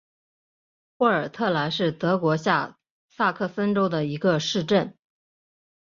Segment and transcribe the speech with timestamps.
[0.97, 4.97] 霍尔特兰是德国下萨克森州的一个市镇。